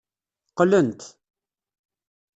Qqlent. 0.49 1.01